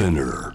[0.00, 0.54] Spinner.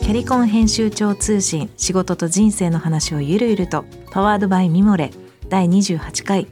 [0.00, 5.10] キャリコン編集長通信仕事と人生の話をゆるゆるとパワードバイミモレ
[5.50, 6.48] 第28回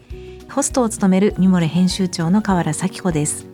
[0.50, 3.46] ホストを務めるミモレ編集長の河原咲子です。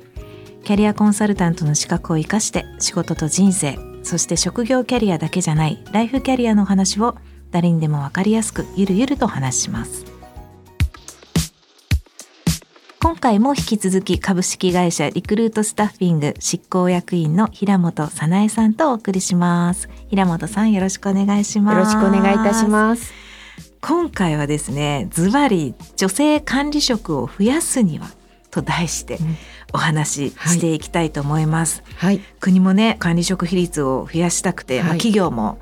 [0.65, 7.15] キャリアコンサルタントの資格を生かして仕事と人生そして職業キャリアだけじゃないライフキャリアの話を
[7.53, 10.18] 誰にでもわかりやすくゆるゆると話します。
[13.29, 19.91] 回も引き続き株式会社リクルートスタッフィング執行役員の平本早苗さんとお送りします。
[20.09, 21.95] 平本さんよろしくお願いします。
[21.95, 23.13] よろしくお願いいたします。
[23.83, 28.09] 今回はですねズバリ女性管理職を増やすには
[28.51, 29.37] と題してうん。
[29.75, 35.59] お話ししていきたいと思います、はい、国もね管理職比率を増やしたくて、まあ、はい企業も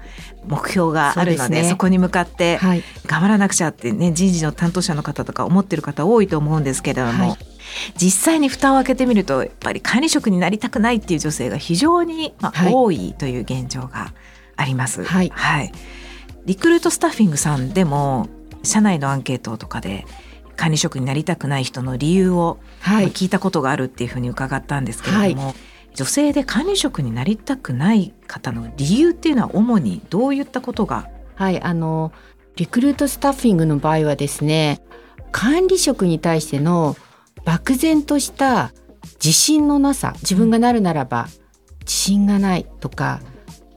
[0.46, 1.74] 目標があるのでそですね。
[1.76, 7.55] こに向かってはい、頑張らなくちゃってね人事の担当者の方とか思ってる方多いと思うんですけれども、はい
[7.96, 12.72] 実際に蓋を開けてみるとやっぱり管理職になりたくないっていう女性が非常に、まあはい。
[12.74, 14.12] 多いという現状が
[14.56, 15.04] あります。
[15.04, 15.32] はい。
[16.44, 18.28] リクルートスタッフィングさんでも
[18.62, 20.06] 社内のアンケートとかで
[20.56, 25.54] 管理職になりたくない人の理由をはい、聞いたことがあるっていうふうに伺ったんですけれども、
[25.94, 31.08] 女性で管理職になりたくない方の理由っていうのは主にどういったことが？
[31.34, 32.12] はい、あの
[32.54, 34.80] リクルートスタッフィングの場合はですね、
[35.32, 36.96] 管理職に対しての
[37.46, 38.72] 漠然とした
[39.24, 41.28] 自信のなさ、自分がなるならば
[41.80, 43.20] 自信がないとか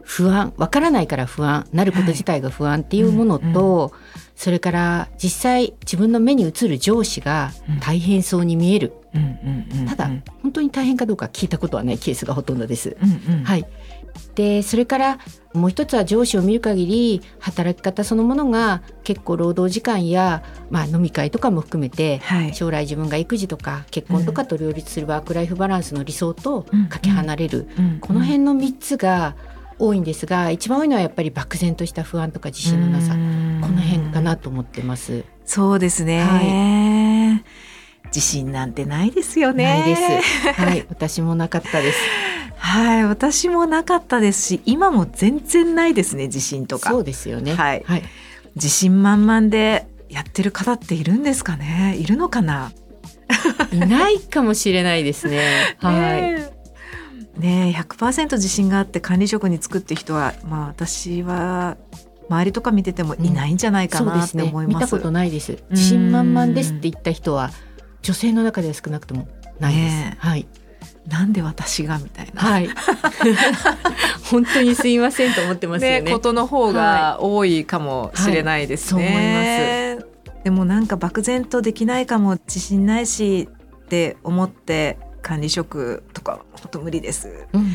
[0.02, 12.96] 不安、わからないから不安、なること自体が不安っていうものと、うんそれから実際自分の目に映る上司が大変そうに見える、うんうんうんただうん本当に大変かどうか聞いたことはないケースがほとんどです。
[13.02, 13.44] うんうん。
[13.44, 13.68] はい、
[14.36, 15.20] でそれから
[15.54, 22.54] もう一つは上司を見る限り働き方そのものが結構労働時間や、まあ、飲み会とかも含めてはい。
[22.54, 26.88] 将来自分が育児とか結婚とかと両立するワークライフバランスの理想とうん。
[26.88, 28.00] かけ離れる、うん。
[28.00, 29.36] この辺の3つが
[29.80, 33.14] 多いんですが一番多いのはやっぱり漠然とした不安とか自信のなさ。
[33.14, 33.60] うん。
[33.62, 35.24] この辺かなと思ってます。
[35.46, 37.44] そうですね、
[38.14, 40.62] 自信なんてないですよねない です。
[40.62, 42.00] はい、私もなかったです。
[42.58, 47.56] はい私もなかったですし今も全然ないですね自信とかそうですよね。
[47.56, 48.04] はいはい、
[48.56, 52.72] 自信満々でやってる方っているんですかねいるのかな？
[53.72, 55.78] いないかもしれないですね。
[55.80, 55.96] はい。
[56.22, 56.50] ね
[57.38, 61.78] えねえ100%自信があって管理職に就くって人はまあ私は
[62.30, 64.76] 周りとか見ててもいないんじゃないかなってそうですね思います。
[64.76, 67.52] 見たことないです自信満々ですって言った人は
[68.02, 69.28] 女性の中では少なくとも
[69.60, 70.26] ないです、ねえ。
[70.26, 70.48] はい。
[71.08, 72.70] なんで私がみたいな、はい。
[74.30, 76.02] 本当にすいませんと思ってますよね。
[76.02, 79.98] ねことの方が多いかもしれないですね。
[80.44, 83.50] でもなんか漠然とできないかも自信ないし
[83.84, 87.48] って思って管理職とか本当無理です。
[87.54, 87.62] うん。
[87.62, 87.66] っ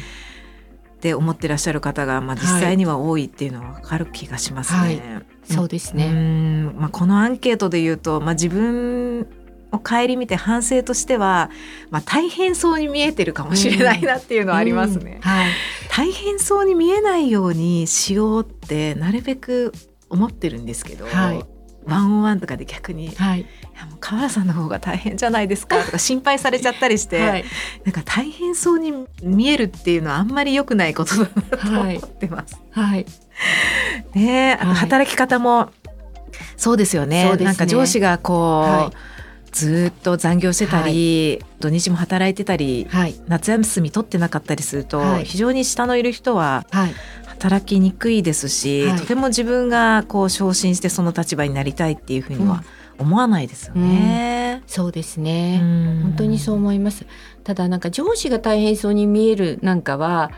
[1.00, 4.78] て思ってらっしゃる方が、まあ、実際には多いっていうのは分かる気がしますね。
[4.78, 5.02] はい。
[5.44, 6.74] そうですうね、ん。
[6.78, 9.26] まあ、このアンケートで言うと、まあ、自分
[9.74, 11.50] を顧みて反省としては、
[11.90, 15.14] まあ、大変そうに見えてるかもしれないなっていうのはありますね。
[15.16, 15.50] うんはい。
[15.90, 19.72] 大変そうに見えないようにしようってなるべく
[20.08, 21.44] 思ってるんですけど、はい。
[21.86, 23.46] ワンオンワンとかで逆に「いはい。
[23.78, 27.44] やもう河原さんの方が大変じゃないですか」 とか心配されちゃったりして、はい。
[27.84, 28.92] なんか大変そうに
[29.22, 32.56] 見えるっていうのはあんまり良くないことだなとはい思ってます。
[32.70, 33.06] はい。
[34.14, 34.74] ねえあとはい。
[34.76, 35.70] 働き方も
[36.56, 37.44] そうですよね,、ね。
[37.44, 38.92] なんか上司がこう、は
[39.54, 43.15] ずーっと残業してたり、土日も働いてたりはい。
[43.28, 45.25] 夏休み取ってなかったりすると、はい。
[45.25, 46.94] 非常に下のいる人ははい。
[47.28, 48.98] 働きにくいですし、はい。
[48.98, 52.65] とても自分がこう昇進してその立場になりたいっていうふうには
[52.98, 54.62] 思わないですよね。
[54.66, 56.00] そうですね、うん。
[56.03, 57.06] 本当にそう思います。
[57.44, 60.32] ただなんか上司が大変そうに見えるなんかは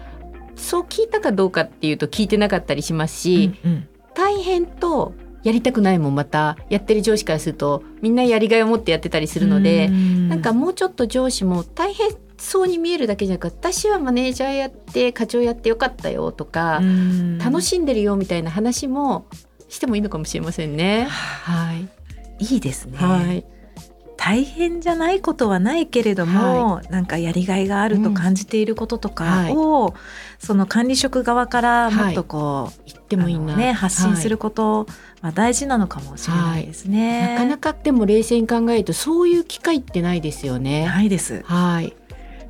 [0.56, 3.88] そう聞いたかどうかっていうと聞いてなかったりしますし、うんうん。
[4.14, 5.14] 大変と
[5.46, 10.28] やりたくないもまたやってる上司からするとみんなやりがいを持ってやってたりするので、うん。
[10.28, 17.38] なんかもうちょっと上司も大変そうに見えるだけじゃなく私はマネージャーやって課長やってよかったよとか、うん。
[17.38, 19.28] 楽しんでるよみたいな話も
[19.68, 21.04] してもいいのかもしれませんね。
[21.04, 21.88] はい、
[22.44, 23.44] いいですね、はい、
[24.16, 29.94] 大変じゃないことはないけれども、なんかやりがいがあると感じていることとかを、
[30.38, 34.86] その管理職側からもっとこう、言ってもいいな、ね、発信するはこと
[35.20, 36.90] は大事なのかもしれないですい。
[36.90, 37.34] ね。
[37.34, 40.86] なかなかでも冷静に考えるとそういう機会ってないですよね。
[40.86, 41.42] ないです。
[41.44, 41.94] はい、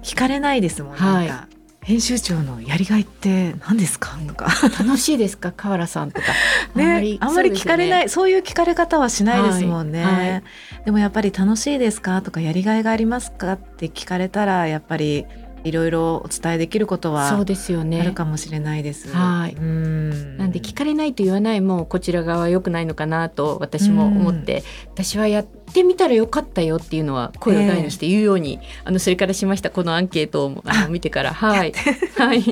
[0.02, 0.92] 聞かれないですもん。
[0.94, 1.55] はいなんか
[1.86, 4.18] 編集長のやりがいって何ですか？
[4.26, 4.48] とか。
[4.76, 5.52] 楽しいですか？
[5.52, 6.26] 河原さんとか。
[6.74, 8.08] ねあんまり聞かれない。
[8.08, 10.30] そう,、いう聞かれ方はしないですもんね、はい。
[10.32, 10.42] はい。
[10.84, 12.22] でもやっぱり楽しいですか？
[12.22, 13.52] とかやりがいがありますか？
[13.52, 15.26] って聞かれたらやっぱり
[15.66, 18.00] いろいろお伝えできることはそうですよね。
[18.00, 19.08] あるかもしれないです。
[19.08, 19.54] はい。
[19.54, 20.36] うん。
[20.36, 24.62] なんで聞かれないと言わないもこちら側は良くないのかなと私も思って、
[24.94, 29.70] 私はやってみたらよかったよっていうのは声を大にして言うように、あのそれからしました。
[29.70, 31.34] このアンケートをあの見てから。
[31.34, 31.72] はい。
[32.16, 32.42] はい。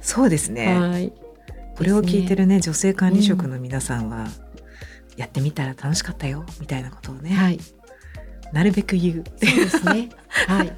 [0.00, 0.76] そうですね。
[0.76, 1.12] はい。
[1.76, 4.26] これを聞いてるね女性管理職の皆さんは、
[5.16, 7.60] やってみたら楽しかったよみたいなことをね、はい。
[8.52, 9.24] なるべく言う。
[9.24, 10.08] そうですね。
[10.28, 10.72] はい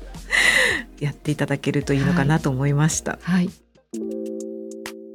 [1.00, 3.19] やっていただけるといいのかなと思いました。
[3.23, 3.50] はい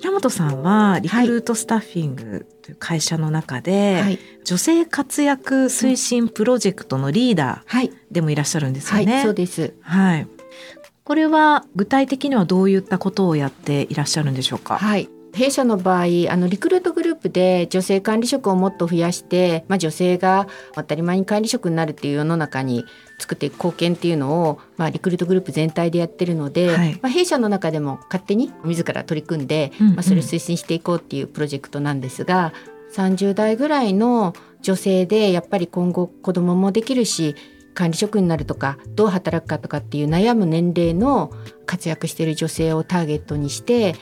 [0.02, 9.22] 平本さんはリクルートスタッフィングという会社の中で、はい女性活躍推進プロジェクトのリーダはいーでもいらっしゃるんですよはい、ね。
[9.24, 10.28] そうですはい。
[11.04, 14.78] これは具体的にはどういったことをやっていらっしゃるんでしょうか？
[14.78, 22.86] はい弊社の場合あのリクルートグループで女性管理職をもっと増やして、まあ、女性が当たり前に管理職になるっていう世の中に
[23.20, 32.54] 作っていく貢献っていうのを、まあ、リクルートグループ全体でやってるので、はいまあ、弊社の中でも勝手に自ら取り組んで、うんうんまあ、それを推進していこうっていうプロジェクトなんですが
[32.94, 37.36] 30代ぐらいの女性でやっぱり今後子供もできるし
[37.74, 41.32] 管理職になるとかどう働くかとかっていう悩む年齢の
[41.66, 43.96] 活躍している女性をターゲットにして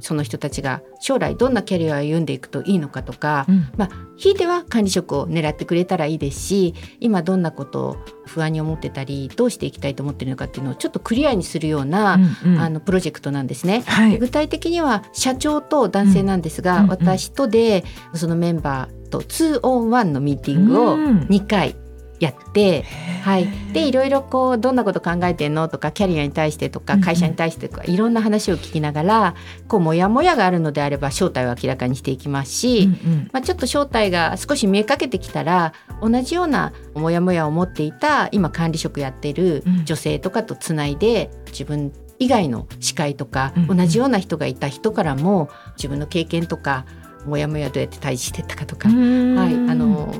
[0.00, 7.96] その人たちが将来どんなキャリアを歩んでいくといいのかとか、うんまあ、ひいては管理職を狙ってくれたらいいですし今どんなことを
[8.26, 13.82] 不安に思ってたりどうしていきたいと思ってるのかっていうのをちょっとクリアにするような、うんうんあのプロジェクトなんですね。
[13.86, 14.12] はい。
[14.12, 17.84] で具体的には社長と男性なんですが、うんうん私とで
[18.14, 21.76] そのメンバーと 2on1 のミーティングをうん2回
[22.20, 22.84] やって、
[23.22, 27.04] はい、でいろいろこうどんなこと考えてんのとかキャリアに対してとかうんうん。
[27.04, 29.34] 会社に対してとか、いろんな話を聞きながら
[29.68, 33.30] こうモヤモヤがあるのであれば正体を明らかにしていきますし、うんうん。
[33.32, 39.84] まあ、ちょっと正体が少し見えかけてきたら同じようなモヤモヤを持っていた今管理職やってるうん。
[39.84, 43.76] 女性とかとつないで自分以外の司会とか、うんうん。
[43.76, 46.86] 同じような人がいた人からも自分の経験とか
[47.26, 50.14] モヤモヤどうやって対峙していったかとか、はい、あの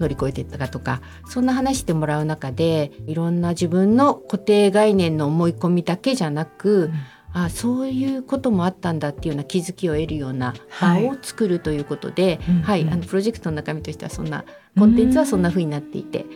[0.00, 6.90] 乗り越えていったかとかそんな話してもらう中でいろんな自分の固定概念の思い込みだけじゃなく、
[7.34, 14.44] あそういうこともあったんだっていうような気づきを得るような場を作るということで、うんはい、うんあのプロジェクトの中身としてはそんな
[14.78, 16.26] コンテンツはそんな風になっていて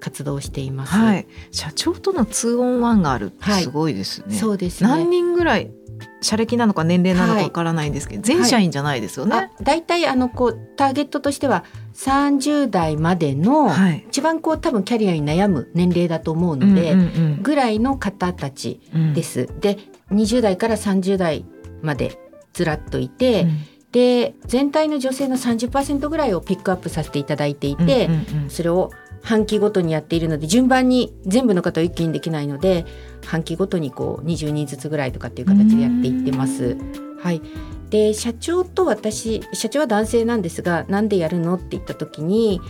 [0.00, 0.92] 活動しています。
[0.92, 1.26] はい。
[1.50, 4.36] 社長とのツーオンワンがあるってはいすごいですね。
[4.36, 4.90] そうですね。
[4.90, 5.70] 何人ぐらい
[6.20, 9.36] 社歴なのか年齢なのかはいわからないんですけど、全社員じゃないですよね。
[9.36, 11.64] あ大体あのこうターゲットとしては
[11.94, 14.04] 30代までのはい。
[14.08, 19.48] 一番こう多分キャリアに悩む年齢だと思うので、うんうんぐらいの方たちうんです。
[19.60, 19.78] で
[20.10, 21.44] 20代から30代
[21.82, 22.18] まで
[22.52, 23.58] ずらっといて、うん
[23.94, 28.90] で全体の女性の30%ぐらいをピックアップさせていただいていて、うんうんうんそれを
[29.24, 32.84] 半期ごとにやっているので順番に全部の方を一気にできないので
[33.26, 36.76] 半期ごとにこう20人ずつぐらいとかっていう形でやっていってます。
[37.20, 37.40] はい、
[37.88, 42.60] で社長と私社長は男性なんですがなんでやるのって言った時に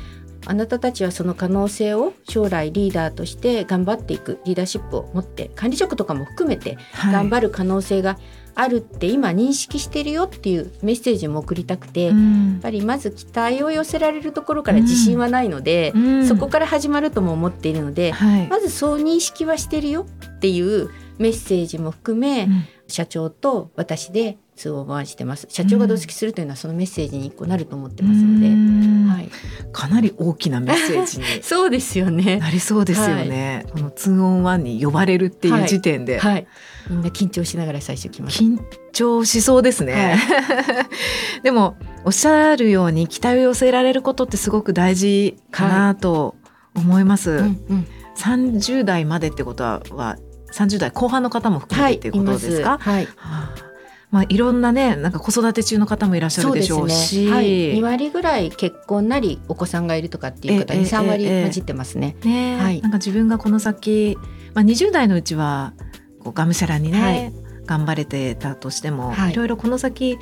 [0.47, 8.19] あなたたちはその可能性を将来リーダーとして頑張っていくリーダーシップを持って管理職とかも含めてはい頑張る可能性が
[8.55, 16.27] あるって今認識してるよっていうメッセージも送りたくて、やっうんぱりまず期待を寄せられるところから自信はないので、うん。
[16.27, 18.49] そこから始まるとも思っているので、はい。
[18.49, 22.65] まずそう認識はしてるよっていうメッセージも含め、うん。
[22.87, 25.47] 社長と私で通を回してます。
[25.51, 29.07] 社長が同席するというのはそのメッセージに一個なると思ってますので、うん。
[29.09, 29.29] はい、
[29.73, 31.25] かなり大きなメッセージに。
[31.43, 32.39] そうですよね。
[32.39, 33.67] なりそうですよね。
[33.73, 36.47] このツーオンワンに呼ばれるっていう時点で、はい。
[36.89, 38.59] みんな緊張しながら最初来ました緊
[38.93, 40.19] 張しそうですね。
[41.43, 46.37] でもおっしゃるように期待を寄せられることってすごく大事かなと
[46.75, 47.31] 思います。
[47.31, 47.87] うんうん。
[48.17, 50.17] 30代までってことはは
[50.53, 52.79] 30代後半の方も含めてっていうことですか？
[52.81, 53.74] はい、はあ
[54.15, 62.17] まあいろんなねなんか子育て中の方もいらっしゃるでしょうし、はい、2割ぐらい結婚なりお子さんがいるとかっていう方ええに3割ええ混じってますね。
[62.23, 62.81] ね、はい。
[62.81, 64.17] なんか自分がこの先、
[64.55, 65.75] まあ、20代のうちは
[66.21, 67.33] こうがむしゃらにね、はい。
[67.67, 69.33] 頑張れてたとしても、はい。
[69.33, 70.17] い、ろいろこの先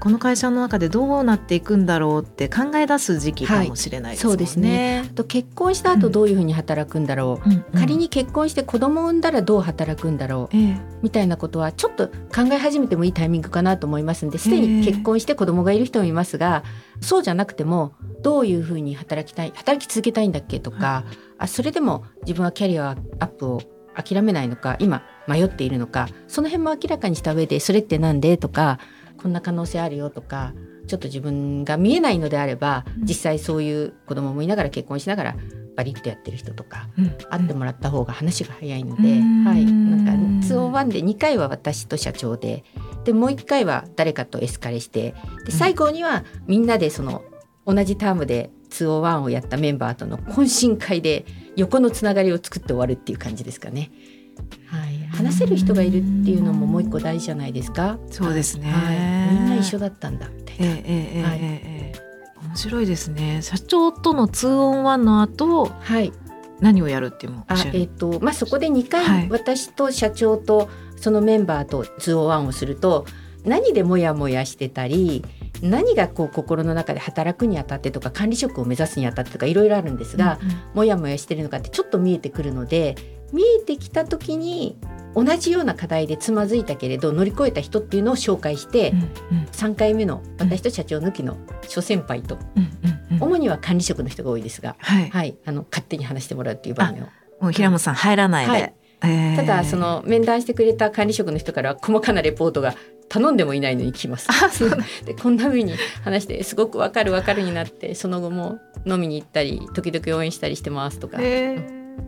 [0.00, 4.28] この会社の中でどうなっていくんだろうって考え出す時期かもしれないですね。
[4.28, 5.04] はいそうですね。
[5.10, 7.64] あと結婚した後どういうふうに働くんだろう、うんうん。
[7.80, 10.56] 仮に結婚して子供を産んだらどう働くんだろう。
[10.56, 10.94] ええ。
[11.02, 16.64] みたいなことはちょっと考え始めてもいいタイミングかなと思いますんですでに結婚して子供がいる人もいますが
[17.00, 21.04] そうじゃなくてもどういうふうに働きたい働き続けたいんだっけとか、
[21.36, 23.60] あそれでも自分はキャリアアップを
[23.94, 28.78] 諦めないのか今迷っているのかその辺も明らかにした上でそれってなんでとか
[29.24, 30.52] こんな可能性あるよとか
[30.86, 33.04] ちょっと自分が見えないのであればうん。
[33.06, 35.36] 実際そういう子供もいながら結婚しながら
[35.76, 37.16] バリッとやってる人とかうん。
[37.30, 39.44] 会ってもらった方が話が早いので、うん。
[39.44, 40.12] はい、なんか
[40.46, 42.64] 201で2回は私と社長で
[43.04, 45.14] でもう1回は誰かとエスカレして
[45.46, 47.24] で最後にはみんなでその
[47.64, 51.24] 同じタームで201をやったメンバーとの懇親会で
[51.56, 53.90] 横のつながりを作って終わるっていう感じですかね。
[54.66, 54.83] は
[55.34, 57.98] せる人がいるっていうのももう一個大事じゃないですか。
[58.10, 60.66] そうですね、はい、みんな一緒だったんだみたいな。
[60.66, 62.04] ええええはい、ええ
[62.46, 63.40] 面白いですね。
[63.42, 66.12] 社長とのツーオンワンの後、はい、
[66.60, 73.06] 何をやるっていうもあえっ、ー、とまあそこで2回、私と社長とそのメンバーと two-on-one をすると
[73.44, 75.24] 何でモヤモヤしてたり
[75.62, 82.94] 何がこう心の中で働くにあたってとか管理職を目指すにあたってとかいろいろあるんですが、うんうん、もやもやしてるのかってちょっと見えてくるので
[83.32, 84.78] 見えてきた時に
[85.14, 88.90] 同じような課題でつまずいたけれど乗り越えた人っていうのを紹介して、
[89.30, 91.36] うんうん、3回目の私と社長抜きの
[91.68, 97.06] 諸先輩と、うんうんうん、主には管理職の人が多いですが、はい、はい、あの勝手に話してもらうっていう場面を。
[97.40, 98.74] もう平本さん入らないで、はい。
[99.36, 102.74] ただその面談してくれた管理職の人から細かなレポートが
[103.08, 104.28] 頼んでもいないのに来ます。
[105.04, 111.18] でこんな風に話してすごくわかるわかるになってその後も飲みに行ったり時々応援したりしてますとか。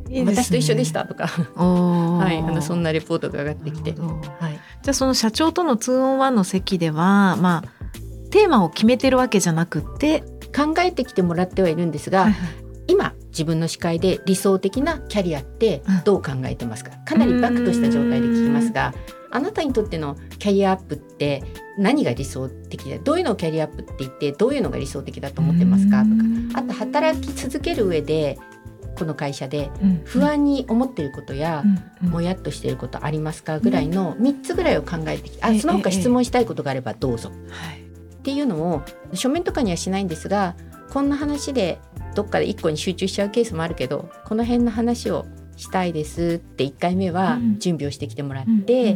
[0.09, 1.27] いいね、私と一緒でしたとか。
[1.57, 4.53] はい、あのそんなレポートが上がってきて、はい、
[4.83, 7.65] じゃあその社長との 2on1 の席ではまあ
[8.31, 10.23] テーマを決めてるわけじゃなくて。
[10.57, 12.51] 考えてきてもらってはいるんですが、はいはい、
[12.89, 18.95] 今自分の視界で理想的なキャリアってどう考えてますか、かなりバックとした状態で聞きますが
[19.31, 21.43] あなたにとってのキャリアアップって
[21.77, 26.05] 何が理想的でどういうのをキャリアアップって言ってどういうのが理想的だと思ってますか？
[26.05, 26.61] とか。
[26.61, 28.39] あと働き続ける上で
[28.99, 29.71] この会社で
[30.05, 31.63] 不安に思っていることや、
[32.01, 38.83] もやっとしていることありますかぐらいの3つぐらいを考えてきて、あその他質問したいことがあればどうぞ、っていうのを
[39.15, 40.57] 書面とかにはしないんですが
[40.91, 41.79] こんな話で
[42.15, 45.27] どっかで1個に集中しちゃうケースもあるけどこの辺の話を
[45.57, 48.95] したいですって1回目は準備をしてきてもらって、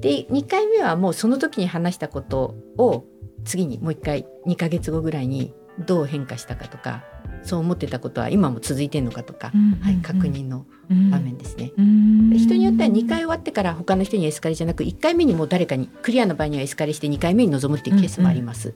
[0.00, 3.04] で2回目はもうその時に話したことを
[3.44, 5.54] 次にもう1回2ヶ月後ぐらいに
[5.86, 7.04] どう変化したかとか
[7.42, 18.74] そう思ってたことは今も続いてるのかとか、はい、確認の場面ですね、人によっては2回終わってから他の人にエスカレじゃなく1回目にも誰かにクリアの場合にはエスカレして2回目に臨むっていうケースもあります。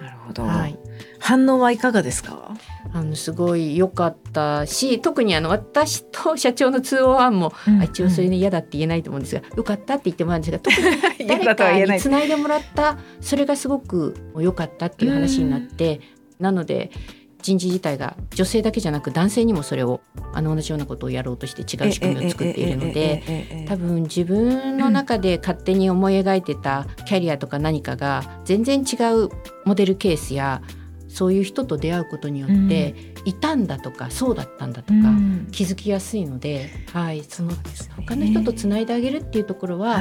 [0.00, 0.78] なるほど、はい、
[1.18, 2.56] 反応はいかがですか？
[2.92, 16.00] あのすごい良かったし特にあの私と社長の通話案も、うんうん、一応それに嫌だって言えないと思うんですが良かったって言ってもらうんですが 特に誰かにつないでもらったそれがすごく良かったっていう話になって、
[16.38, 16.90] なので
[17.46, 20.00] 人事自体が女性だけじゃなく男性にもそれを
[20.32, 29.28] あの同じようなことをやろうとして違う仕組みを作っているので多分自分の中で勝手に思い描いてたキャリアとか何かが全然違う
[29.64, 30.60] モデルケースや
[31.08, 35.00] そういう人と出会うことによって、いたんだとかそうだったんだとか、
[35.50, 37.52] 気づきやすいので、はい、その
[37.96, 39.98] 他の人とつないであげるっていうところは、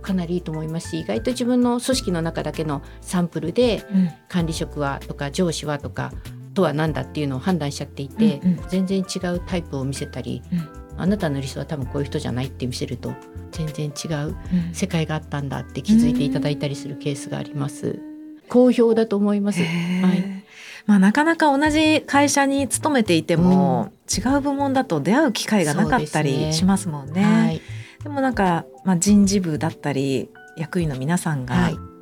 [0.00, 3.84] かなりいいと思いますし意外と自分の組織の中だけのサンプルで、
[4.28, 6.12] 管理職はとか上司はとか
[6.54, 13.12] とは何だっていうのを判断しちゃっていて、うんうん、全然違うタイプを見せたり、うん、あなたの理想は多分こういう人じゃないって見せると
[13.52, 14.36] 全然違う
[14.72, 18.00] 世界があったんだって気づいていただいたりするケースがあります。
[18.48, 19.60] 好評だと思います。
[19.60, 20.44] はい。
[20.86, 27.14] まあ、なかなか同じ会社に勤めていても、うん、違う部門だと出会う機会がなかったりしますもんね。
[27.14, 27.62] でねはい、
[28.02, 31.93] でもなんか、まあ、人事部だったり役員の皆さんが、はい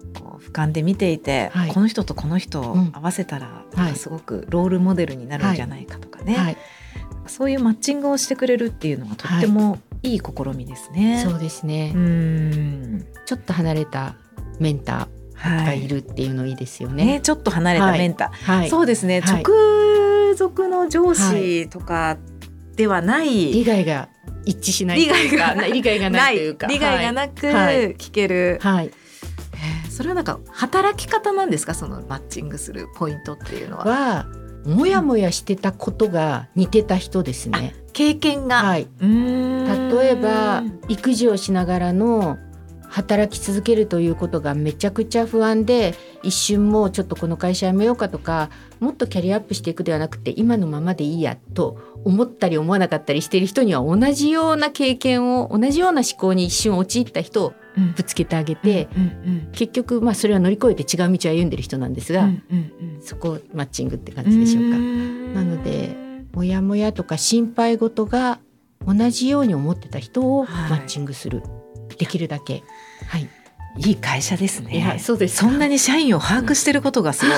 [0.53, 6.57] 俯瞰で見ていて、はい、この人とこの人を合わせたら、うん、すごくロールモデルになるんじゃないかとかね、はい、
[7.27, 10.17] そういうマッチングをしてくれるっていうのはとってもい。
[10.17, 10.23] い試
[10.57, 11.23] みですね。
[11.25, 11.93] そうですね。
[11.95, 13.07] うん。
[13.25, 14.17] ちょっと離れた
[14.59, 17.05] メンターがいるっていうのいいですよね。
[17.05, 22.19] ねちょっと離れたメンター、そうですね、直属の上司とか
[22.75, 24.09] ではない、利害が
[24.45, 26.67] 一致しない利害がないというか。
[26.67, 27.47] 利害がなく
[27.99, 28.91] 聞ける、はい
[30.03, 31.75] それはなんか働き方なんですか？
[31.75, 33.85] そのマッチングするポイントっていうのは。
[33.85, 34.27] は
[34.65, 37.75] もやもやしてたことが似てた人ですね。
[37.93, 42.39] 経験が、はい、例えば育児をしながらの
[42.89, 57.55] 働き続けるということがめちゃくちゃ不安で一瞬もうちょっとこの会社辞めようかとかもっとキャリアアップしていくではなくて今のままでいいやと思ったり思わなかったりしている人には同じような経験を同じような思考に一瞬陥った人を
[57.97, 58.89] ぶつけてあげて、
[59.53, 62.29] 結局まあそれは乗り越えて違う道を歩んでる人なんですが、
[63.01, 64.79] そこマッチングって感じでしょうか。
[64.79, 65.97] なので
[66.33, 68.41] モヤモヤとか心配事が
[68.87, 71.41] 同じように思ってた人をマッチングする。
[71.41, 71.63] はい
[71.99, 72.63] できるだけ。
[73.07, 73.29] はい
[73.79, 74.77] いい会社ですね。
[74.77, 77.37] いやそうですそんなに社員を把握してることがすごい。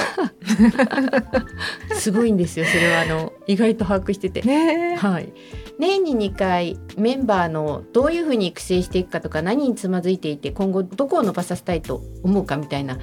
[1.97, 4.43] すごいんですよそれはあの意外と把握してて。
[4.43, 5.33] ねはい、
[5.79, 12.99] 年に2回メンバーのどういうふうに育成していくかとか何につまずいていて今後どこを伸ばさせたいと思うかみたいな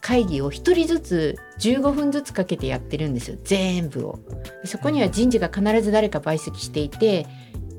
[0.00, 4.20] 会議を1人ずつ15分ずつかけてやってるんですよ全部を。
[4.62, 7.26] でそこには人事が必ず誰か陪席していて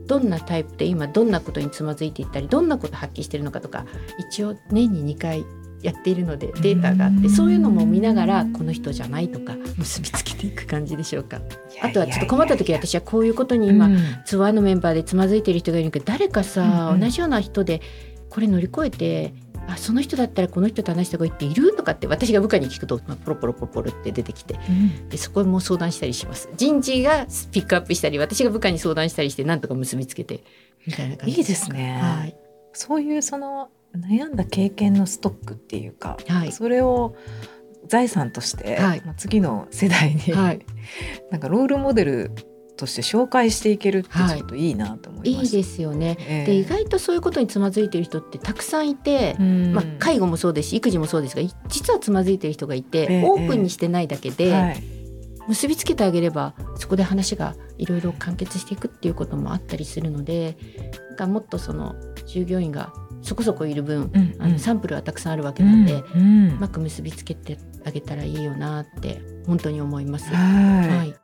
[0.08, 3.86] どんなタイプで今どんなことにつまずいていったりどんなこと発揮してるのかとか
[4.18, 5.46] 一応年に2回
[5.82, 11.40] やっているのでデータがあってそういうのも見ながらこの人じゃないとか結びつけていく感じでしょうか。
[11.82, 13.90] あとはちょっと困った時私はこういうことに今、
[14.26, 17.82] ツアーのメンバーでつまずいてる人がいるけど誰かさ、同じような人で
[18.30, 19.34] これ乗り越えて
[19.68, 24.60] あその人だったらこの人と話した方がいいっているとかって私が部下に聞くと、まあ、ポロポロポロポロって出てきて
[25.10, 26.50] でそこも相談したりします。
[26.56, 30.44] 人事がピックアップしたり私が部下に相談したりしてなんとか結びつけて
[30.86, 32.00] みたいな感じいいですね。
[32.02, 32.36] はい、
[32.74, 36.52] そういうその悩んだ経験のストックっていうか、はい。
[36.52, 37.16] それを
[37.88, 39.02] 財産として、はい。
[39.06, 40.66] まあ次の世代に、はい、
[41.32, 42.32] なんかロールモデル
[42.78, 44.38] として紹介していけるってはい。
[44.38, 45.58] ちょっといいなと思いました。
[45.58, 46.18] いいですよね。
[46.22, 46.46] ええ。
[46.46, 49.74] で意外とそういうことにつまずいてる人ってたくさんいて、うん。
[49.74, 53.24] まあ、介護もそうですし育児もそうですがい実はつまずいてる人がいて、ええ。
[53.26, 54.84] オープンにしてないだけで、はい。
[55.48, 60.58] 結びつけてあげればそこで話がいろいろ完結していくっていうこともあったりするので
[61.18, 62.92] なもっとその従業員が
[63.22, 66.50] そこそこいる分、うんあのサンプルはたくさんあるわけなんで、ううん。
[66.50, 70.34] うんまく結びつけてあげたらいいよなって本当に思います。
[70.34, 70.90] はい。
[70.90, 71.16] はい、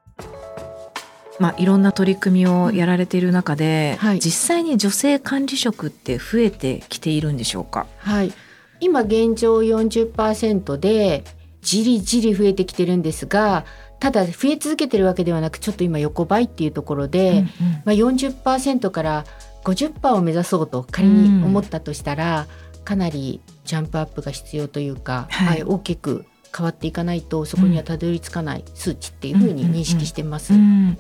[1.40, 4.20] まあ、いろんな取り組みをやられている中で、はい。
[4.20, 7.88] 実際に女性管理職って増えてきているんでしょうか？
[7.98, 8.32] はい、
[8.80, 11.24] 今現状40%で
[11.62, 13.66] じりじり増えてきてるんですが
[14.00, 17.46] ただ増え続けてるわけではなくちょっと今横ばいっていうところで、
[17.86, 19.26] まあ、40%から
[19.64, 22.48] 50%を目指そうと仮に思ったとしたら、
[22.84, 25.48] かなりジャンプアップが必要というか、はい。
[25.48, 26.26] はい大きく
[26.56, 30.54] 変わっていかないとそこにはたどり着かない数値っていうふうに認識してます。
[30.54, 30.98] うん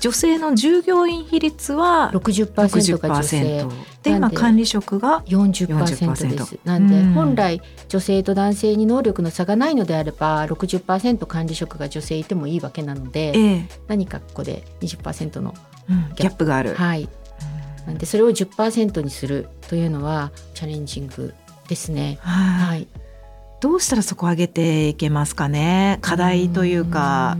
[0.00, 3.64] 女性の従業員比率は60%が女性。
[3.64, 3.70] 60%
[4.02, 6.58] で今管理職が40%です。
[6.64, 7.12] なんで、うん。
[7.12, 13.68] 本来女性と男性に能力の差がないのであれば60%管理職が女性いてもいいわけなので、ええ。
[13.88, 15.54] 何かここで20%の
[15.90, 16.14] うん。
[16.14, 16.46] ギャップ。
[16.46, 16.74] がある。
[16.74, 17.06] はい。
[17.86, 21.34] なんでそれを10%にするというのはチャレンジング
[21.68, 22.18] ですね。
[22.22, 22.68] はい。
[22.68, 22.88] はい。
[23.60, 25.98] どうしたらそこ上げていけますかね？
[26.00, 27.36] 課題というか。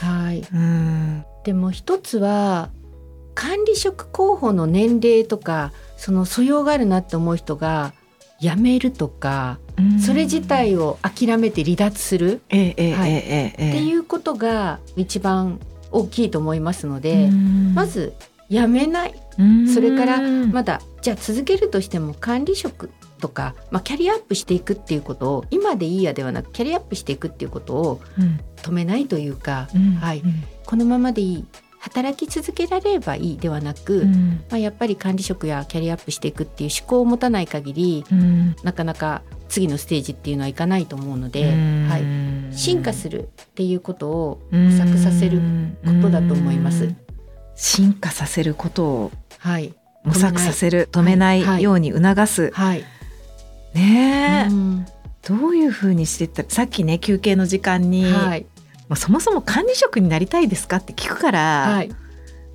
[0.00, 0.08] うん。
[0.08, 0.44] はい。
[0.52, 1.24] うん。
[1.44, 2.70] でも一つは
[3.34, 7.92] 管理職候補の年齢とかその素養があるなって思う人が
[8.40, 9.58] 辞めるとか、
[10.04, 12.40] それ自体を諦めて離脱する。
[12.48, 13.10] ええええはい。
[13.10, 13.70] ええええ。
[13.70, 15.60] っていうことが一番
[15.90, 17.28] 大きいと思いますので、
[17.74, 18.14] まず
[18.48, 19.14] 辞めない。
[19.72, 22.90] それからまだじゃあ続けるとしても管理職
[23.22, 28.00] とか、まあ、キャリアアップしていくっていうことを今でいいやではなくキャリアアップしていくっていうことを
[28.56, 29.68] 止めないというか、
[30.00, 30.22] はい。
[30.66, 31.46] このままでいい。
[31.78, 34.04] 働き続けられればいいではなく、
[34.50, 38.04] まあ、やっぱり管理職やキャリアアップしていくっていう思考を持たない限り
[38.62, 41.50] なかなか次のステージっていうのはいかないと思うので、
[41.88, 45.40] はい、進化するっていうことを模索させる
[45.84, 46.94] ことだと思います。
[47.56, 51.42] 進化させることをはい、模索させる止めない。
[51.42, 51.62] はい。
[51.64, 52.84] ように促す、はい
[53.74, 54.86] ねえ、うん。
[55.26, 58.46] どういうふうにしていったさっきね休憩の時間に、はい。
[58.88, 61.94] もうそもそも管理職になりたいですかって聞くから、はい、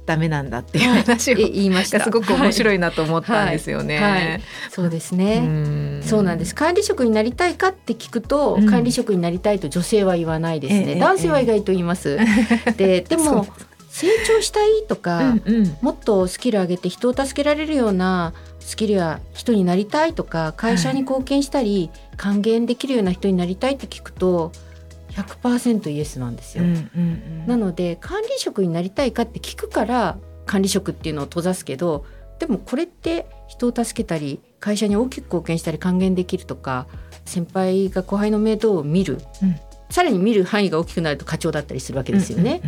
[0.08, 2.00] ダメなんだっていう話を、え言いました。
[2.00, 3.98] がすごく面い、白いなと思ったんですよね。
[3.98, 4.12] はい。
[4.14, 4.42] はい。
[4.70, 5.40] そうですね。
[5.40, 6.02] ん。
[6.04, 6.56] そうなんです。
[6.56, 8.70] 管理職になりたいかって聞くと、うん。
[8.70, 12.18] 管理職になりたいと女性は言わないですね、ええ男性は意外と言います。
[12.78, 13.36] ででそう。
[13.36, 13.48] も
[13.90, 15.78] 成長したいとか、うんうん。
[15.82, 18.34] もっとスキル上げて人を助けられるような
[18.68, 24.52] スキルや人になりたいとか会社に貢献したり、還元できるような人になりたいって聞くと
[25.12, 26.66] 100%イエスなんですよ。
[27.48, 32.06] なので管理職になりたいかって聞くから管理職っていうのを閉ざすけど
[32.40, 36.88] でもこれって人を助けたり会社に大きく貢献したり還元できるとか
[37.24, 39.56] 先輩が後輩の面倒を見る、うん
[39.90, 42.62] さらに見る範囲が大きくなると課長だったりするわけですよね。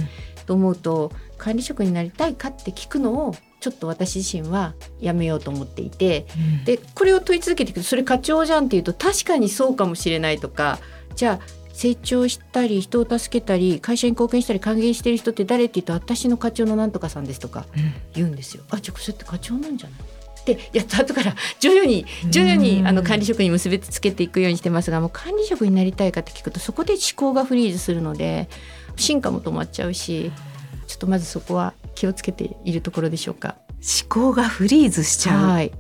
[0.46, 6.26] と思うと管理職になりたいかって聞くのをちょっと私自身はやめようと思っていて
[6.60, 6.64] うん。
[6.66, 10.80] でこれを問い続けていくとそれ課長じゃんっていうと確かにそうかもしれないとか
[11.16, 17.94] じゃあ成長したり人を助けたり会社に貢献したり還元してる人って誰って言うと私の課長のなんとかさんですとかうん。
[18.14, 18.64] 言うんですよ。
[18.70, 20.00] あじゃあそれって課長なんじゃない？
[20.46, 28.48] でやった後から徐々に徐々にうんあの管理職に結びつけていくようにしてますがもう管理職になりたいかって聞くとそこで思考がフリーズするので
[28.96, 30.32] 進化も止まっちゃうし
[30.88, 33.56] ちょっとまずそこは気をつけているところでしょうか？
[33.76, 35.48] 思考がフリーズしちゃう。
[35.48, 35.72] わ、はい、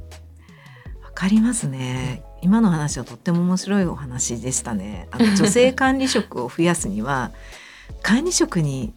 [1.19, 2.23] かりますね。
[2.41, 5.09] 今の話はとっても面白いお話でしたね。
[5.11, 7.31] あの 女性管理職を増やすには
[8.01, 8.93] 管理職に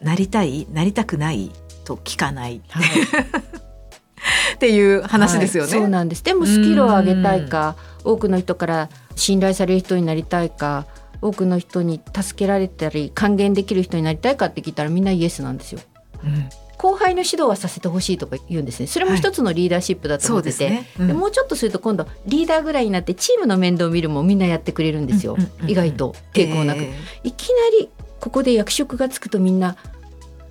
[0.00, 1.50] なりたいなりたくない
[1.84, 2.86] と聞かない、はい、
[4.54, 6.22] っていう話ですよね、はい、そうなんです。
[6.22, 10.86] でもスキルを上げたいか多くの人から信頼される人になりたいか
[11.20, 15.80] 多くの人に助けられたり還元できる人になりたいかって聞いたらみんなイエスなんですよ。
[16.26, 18.86] うん後輩の指導はさせてほしいとか言うんですね。
[18.86, 20.86] それも一つのリーダーシップだと思ってて、はいね。
[21.00, 26.14] うん、でもうちょっとすると今度リーダーぐらいになってチームの面倒を見るもみんなやってくれるんですよ、うんうんうん、意外と。
[26.34, 27.88] 抵抗なく、えー、いきなり
[28.20, 29.76] ここで役職がつくとみんな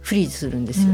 [0.01, 0.93] フリーズするんですよ、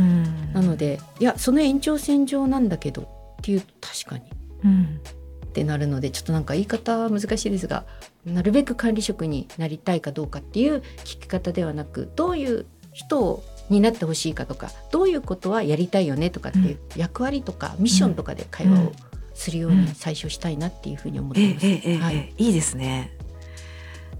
[0.54, 3.06] なのでいやその延長線上なんだけどっ
[3.42, 4.24] ていう確かに、
[4.64, 5.02] うん、
[5.46, 7.86] ってなるのでちょっとなんか言い方は難しいですが
[8.26, 18.92] なるべく管理職になりたいかどうかっていう聞き方ではなくどういう人になってほしいかとかどういうことはやりたいよねとかっていう役割とかミッションとかで会話を
[19.34, 21.66] するように最初したいなっていうふうに思ってます。
[21.66, 23.12] はい、いいですね。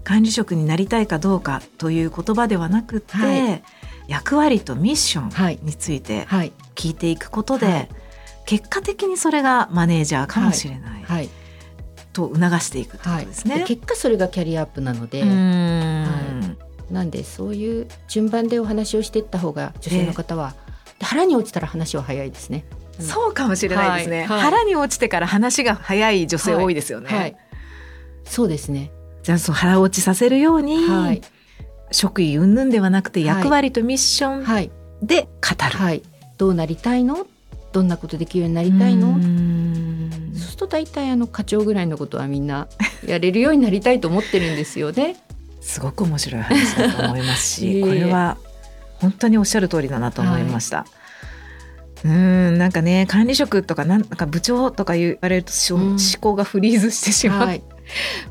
[0.04, 3.62] 管理職になりたいかどうかという言葉ではなくて、はい、
[4.08, 6.26] 役割とミッションについて
[6.74, 7.88] 聞いていくことで、はい、
[8.46, 11.02] 結果的にそれがマネージャーかもしれない。
[11.02, 11.28] はい。
[12.12, 15.30] と促していくってことですね、結果それがキャリアアップなので、はい、
[16.92, 20.54] なんでそういう順番でお話をしていった方が女性の方は、
[21.00, 22.64] えー、腹に落ちたら話は早いですね。
[23.00, 24.28] そうかもしれないですね、はい。
[24.28, 27.08] はい、腹に落ちてから話が早い女性多いですよね。
[27.08, 27.36] はい、
[28.24, 28.92] そうですね。
[29.22, 31.22] じゃあそう腹落ちさせるように、はい、
[31.90, 35.28] 職位云々ではなくて役割とミッションで語
[35.72, 36.02] る、はい、
[36.36, 37.26] どうなりたいの？
[37.72, 39.14] どんなことできるようになりたいの？
[40.34, 42.68] そうすると大体あの課長ぐらいのことはみんな
[43.06, 45.16] やれるようになりたいと思ってるんですよね。
[45.62, 48.36] すごく面白い話だと思いますし これは
[49.00, 50.78] 本当におっしゃる通りだなと思いました。
[50.78, 51.02] はい。
[52.04, 57.62] うんなんかね管理職とかなんか部長とか言われると、うん、思考がフリーズしてしまう、はい、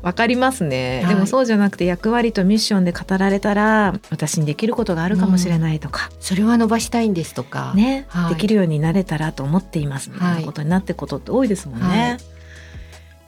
[0.02, 7.72] わかりますね、はい、でもそうじゃなくて役割とミッションで語られたら私にできることがあるかもしれないとか、うん、それは伸ばしたいんですとか。
[7.74, 10.10] ね、はい、できるようになれたらと思っています。
[10.10, 12.18] みたいなことになってことって多いですもんね。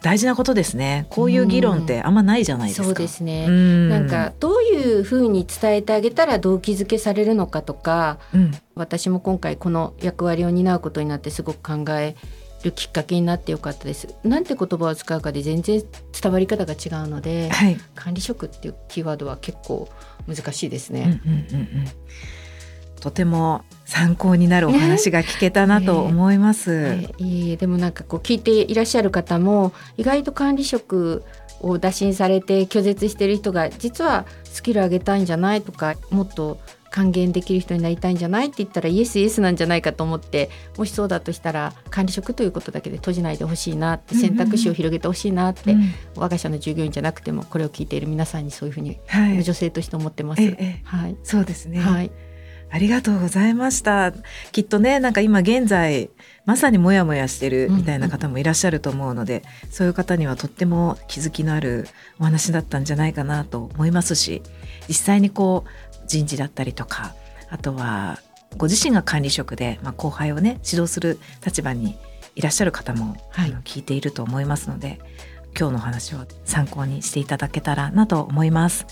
[0.05, 1.07] 大事なことですね。
[1.09, 3.49] こういう議論ってあんまないじゃないですか、うん、そうですね。
[3.88, 12.17] なんかどういうふうに伝えてあげたら動機づけされるのかとか、うん、私も今回この役割を担うことになってすごく考え
[12.62, 14.14] るきっかけになってよかったです。
[14.25, 15.83] なんて言葉を使うかで全然
[16.21, 19.88] 伝わり方が違うので、はい、管理職っていうキーワードは結構
[20.29, 21.19] 難しいですね。
[21.25, 21.88] うんうんうんうん
[23.05, 26.73] とても参考になるお話が聞けたなと思います。
[26.73, 31.23] えーえー、でもなんかこう聞いていらっしゃる方も意外と管理職
[31.61, 36.59] を打診されて拒絶してる人が実はスキル上げたいんじゃないとかもっと
[36.90, 50.43] 還元できる人になりたいんじゃないって言ったらイエスイエスなんじゃないかと思ってもしそうだとしたら管理職ということだけで閉じないでほしいなって選択肢を広げてほしいなって、うんうん、我が社の従業員じゃなくてもこれを聞いている皆さんにそういうふうに、はい、女性として思ってます。
[50.85, 52.11] はい、そうですね、はい
[52.75, 54.13] ありがとうございました。
[54.51, 56.11] きっとね、なんか今現在、
[56.45, 61.87] まさにモヤモヤしてるみたいな方もいらっしゃると思うので、うんうん、そういう方にはとっても気づきのある
[62.19, 64.43] お話だったんじゃないかなと思いますし、
[64.89, 67.15] 実際にこう、人事だったりとか
[67.51, 68.19] あとは
[68.57, 71.97] ご自身が管理職で、まあ、後輩をね指導する立場に
[72.37, 74.99] いらっしゃる方も、はい、聞いていると思いますので
[75.59, 78.87] 今日の話を参考にしていただけたらなと思います。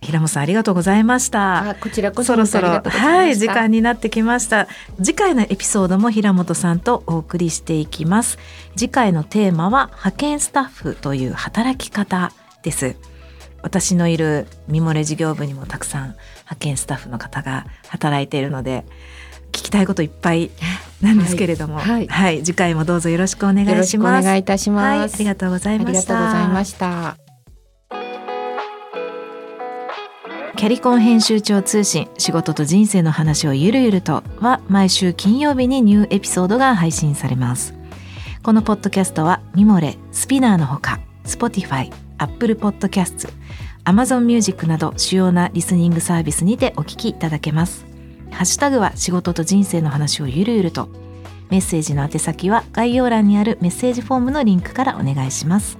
[0.00, 1.76] 平本さんありがとうございました。
[1.80, 4.68] こちらこそそろそろはい時間になってきました。
[4.98, 8.38] 次回のエピソードも平本さんとお送りしていきます。
[8.76, 12.32] 次回のテーマは派遣スタッフという働き方
[12.62, 12.96] です。
[13.62, 18.84] 私のいるミモレ事業部にもたくさん派遣スタッフの方が働いているので
[19.52, 20.50] 聞きたいこといっぱい
[21.02, 24.24] なんですけれども、はい、はい、次回もどうぞよろしくお願いします。
[24.24, 27.27] お願いいたします、はい、ありがとうございました。
[30.58, 37.74] キャリコン編集長通信仕事と人生の話をゆるゆるとは毎週金曜日にニューエピソードが配信されます。
[38.42, 43.32] このポッドキャストはミモレ、スピナーのほか、Spotify、Apple Podcasts、
[43.84, 47.86] Amazon Music など主要なリスニングサービスにてお聞きいただけます。
[48.32, 50.88] ハッシュタグは仕事と人生の話をゆるゆると。
[51.50, 55.78] メッセージの宛先は概要欄にあるメッセージフォームのリンクからお願いします。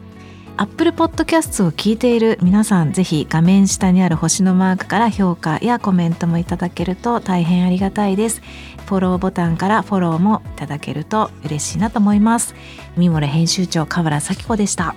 [0.61, 8.43] アップルポッドキャストを聞いている皆さん、ぜひ画面下にある星のマークから評価やコメントもいただけると大変ありがたいです。
[8.87, 12.57] フォローボタンからフォローもいただけると嬉しいなと思います。
[12.97, 14.97] ミモレ編集長河原咲子でした。